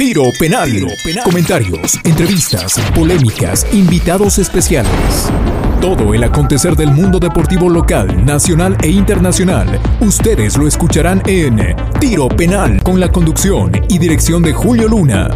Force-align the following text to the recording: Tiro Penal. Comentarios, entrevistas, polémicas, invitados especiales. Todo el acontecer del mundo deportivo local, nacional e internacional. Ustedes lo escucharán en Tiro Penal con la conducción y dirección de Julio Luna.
Tiro 0.00 0.32
Penal. 0.38 0.70
Comentarios, 1.24 2.00
entrevistas, 2.04 2.80
polémicas, 2.94 3.66
invitados 3.70 4.38
especiales. 4.38 5.30
Todo 5.78 6.14
el 6.14 6.24
acontecer 6.24 6.74
del 6.74 6.90
mundo 6.90 7.18
deportivo 7.18 7.68
local, 7.68 8.24
nacional 8.24 8.78
e 8.82 8.88
internacional. 8.88 9.78
Ustedes 10.00 10.56
lo 10.56 10.66
escucharán 10.66 11.20
en 11.26 11.76
Tiro 12.00 12.28
Penal 12.28 12.82
con 12.82 12.98
la 12.98 13.12
conducción 13.12 13.72
y 13.90 13.98
dirección 13.98 14.42
de 14.42 14.54
Julio 14.54 14.88
Luna. 14.88 15.28